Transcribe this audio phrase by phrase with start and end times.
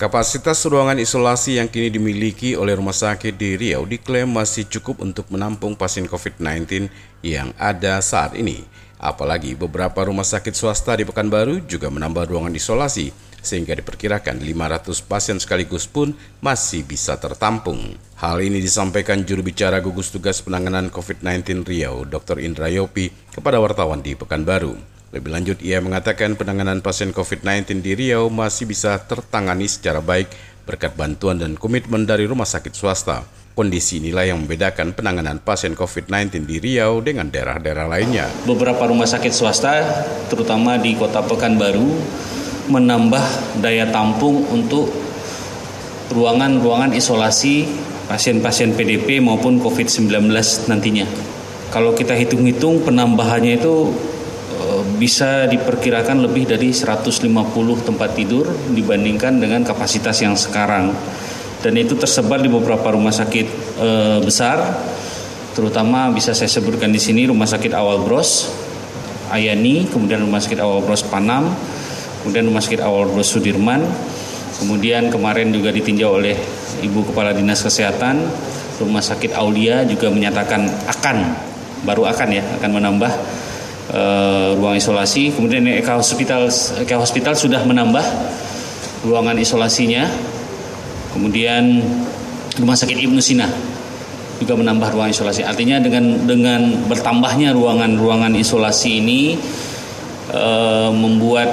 [0.00, 5.28] Kapasitas ruangan isolasi yang kini dimiliki oleh rumah sakit di Riau diklaim masih cukup untuk
[5.28, 6.88] menampung pasien COVID-19
[7.20, 8.64] yang ada saat ini.
[8.96, 13.12] Apalagi beberapa rumah sakit swasta di Pekanbaru juga menambah ruangan isolasi
[13.44, 17.92] sehingga diperkirakan 500 pasien sekaligus pun masih bisa tertampung.
[18.16, 22.40] Hal ini disampaikan juru bicara gugus tugas penanganan COVID-19 Riau, Dr.
[22.40, 24.89] Indra Yopi, kepada wartawan di Pekanbaru.
[25.10, 30.30] Lebih lanjut, ia mengatakan penanganan pasien COVID-19 di Riau masih bisa tertangani secara baik
[30.62, 33.26] berkat bantuan dan komitmen dari rumah sakit swasta.
[33.58, 38.30] Kondisi inilah yang membedakan penanganan pasien COVID-19 di Riau dengan daerah-daerah lainnya.
[38.46, 39.82] Beberapa rumah sakit swasta,
[40.30, 41.90] terutama di kota Pekanbaru,
[42.70, 44.94] menambah daya tampung untuk
[46.14, 47.66] ruangan-ruangan isolasi
[48.06, 50.30] pasien-pasien PDP maupun COVID-19
[50.70, 51.10] nantinya.
[51.74, 53.90] Kalau kita hitung-hitung penambahannya itu
[55.00, 57.24] bisa diperkirakan lebih dari 150
[57.88, 58.44] tempat tidur
[58.76, 60.92] dibandingkan dengan kapasitas yang sekarang.
[61.64, 63.46] Dan itu tersebar di beberapa rumah sakit
[63.80, 63.88] e,
[64.20, 64.60] besar,
[65.56, 68.48] terutama bisa saya sebutkan di sini Rumah Sakit Awal Bros,
[69.32, 71.52] Ayani, kemudian Rumah Sakit Awal Bros Panam,
[72.20, 73.84] kemudian Rumah Sakit Awal Bros Sudirman,
[74.56, 76.36] kemudian kemarin juga ditinjau oleh
[76.80, 78.24] Ibu Kepala Dinas Kesehatan,
[78.80, 81.16] Rumah Sakit Aulia juga menyatakan akan,
[81.84, 83.12] baru akan ya, akan menambah
[83.90, 85.34] uh, ruang isolasi.
[85.34, 86.48] Kemudian Eka Hospital
[86.80, 88.02] Eka Hospital sudah menambah
[89.06, 90.06] ruangan isolasinya.
[91.10, 91.82] Kemudian
[92.54, 93.46] Rumah Sakit Ibnu Sina
[94.40, 95.44] juga menambah ruang isolasi.
[95.44, 99.36] Artinya dengan dengan bertambahnya ruangan-ruangan isolasi ini
[100.32, 101.50] uh, membuat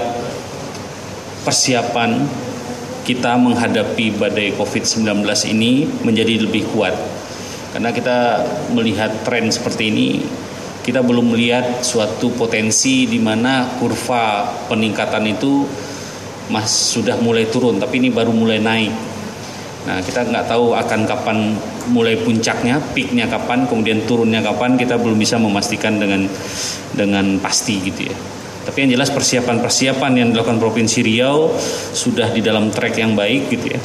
[1.44, 2.24] persiapan
[3.04, 6.96] kita menghadapi badai COVID-19 ini menjadi lebih kuat.
[7.72, 10.08] Karena kita melihat tren seperti ini
[10.88, 15.68] kita belum melihat suatu potensi di mana kurva peningkatan itu
[16.48, 18.96] mas sudah mulai turun tapi ini baru mulai naik.
[19.84, 21.38] Nah kita nggak tahu akan kapan
[21.92, 26.24] mulai puncaknya peaknya kapan kemudian turunnya kapan kita belum bisa memastikan dengan
[26.96, 28.16] dengan pasti gitu ya.
[28.64, 31.52] Tapi yang jelas persiapan-persiapan yang dilakukan Provinsi Riau
[31.92, 33.80] sudah di dalam track yang baik gitu ya.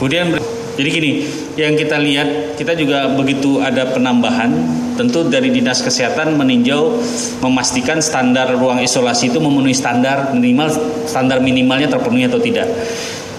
[0.00, 0.36] Kemudian
[0.76, 1.12] jadi gini,
[1.56, 4.52] yang kita lihat kita juga begitu ada penambahan,
[4.96, 6.98] tentu dari dinas kesehatan meninjau
[7.44, 10.72] memastikan standar ruang isolasi itu memenuhi standar minimal
[11.06, 12.66] standar minimalnya terpenuhi atau tidak.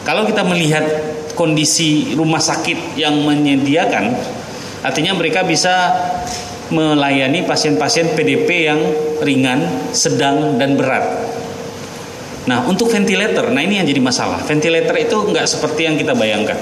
[0.06, 0.86] Kalau kita melihat
[1.36, 4.16] kondisi rumah sakit yang menyediakan,
[4.86, 5.92] artinya mereka bisa
[6.72, 8.80] melayani pasien-pasien PDP yang
[9.20, 11.04] ringan, sedang dan berat.
[12.48, 14.40] Nah, untuk ventilator, nah ini yang jadi masalah.
[14.48, 16.56] Ventilator itu nggak seperti yang kita bayangkan.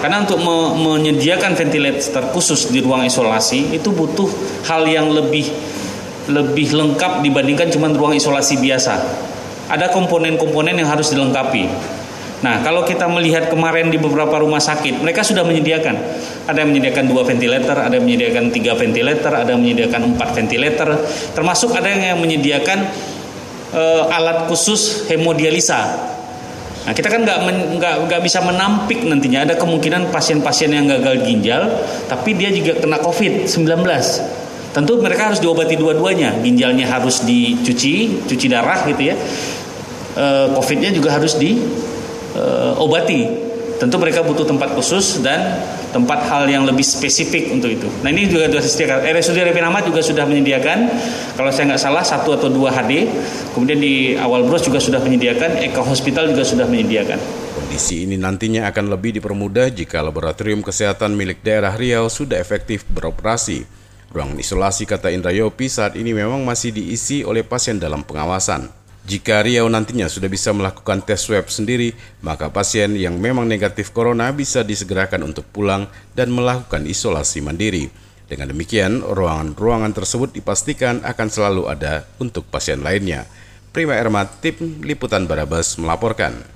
[0.00, 4.26] Karena untuk me menyediakan ventilator khusus di ruang isolasi itu butuh
[4.64, 5.46] hal yang lebih
[6.32, 8.94] lebih lengkap dibandingkan cuma ruang isolasi biasa.
[9.68, 11.64] Ada komponen-komponen yang harus dilengkapi.
[12.42, 15.94] Nah, kalau kita melihat kemarin di beberapa rumah sakit, mereka sudah menyediakan.
[16.50, 20.88] Ada yang menyediakan dua ventilator, ada yang menyediakan tiga ventilator, ada yang menyediakan empat ventilator,
[21.38, 22.90] termasuk ada yang menyediakan
[23.70, 26.10] uh, alat khusus hemodialisa
[26.82, 31.70] Nah, kita kan nggak bisa menampik nantinya ada kemungkinan pasien-pasien yang gagal ginjal,
[32.10, 33.86] tapi dia juga kena COVID-19.
[34.72, 39.16] Tentu mereka harus diobati dua-duanya, ginjalnya harus dicuci, cuci darah gitu ya.
[40.16, 40.26] E,
[40.58, 43.20] COVID-nya juga harus diobati.
[43.20, 43.51] E,
[43.82, 45.58] Tentu mereka butuh tempat khusus dan
[45.90, 47.90] tempat hal yang lebih spesifik untuk itu.
[48.06, 48.98] Nah ini juga sudah disediakan.
[49.10, 50.78] RSUD Arifin Ahmad juga sudah menyediakan,
[51.34, 53.10] kalau saya nggak salah satu atau dua HD.
[53.50, 57.18] Kemudian di awal bros juga sudah menyediakan, Eka Hospital juga sudah menyediakan.
[57.58, 63.66] Kondisi ini nantinya akan lebih dipermudah jika laboratorium kesehatan milik daerah Riau sudah efektif beroperasi.
[64.14, 68.81] Ruangan isolasi kata Indra Yopi saat ini memang masih diisi oleh pasien dalam pengawasan.
[69.02, 71.90] Jika Riau nantinya sudah bisa melakukan tes swab sendiri,
[72.22, 77.90] maka pasien yang memang negatif corona bisa disegerakan untuk pulang dan melakukan isolasi mandiri.
[78.30, 83.26] Dengan demikian, ruangan-ruangan tersebut dipastikan akan selalu ada untuk pasien lainnya.
[83.74, 86.52] Prima Ermat, Tim Liputan Barabas melaporkan.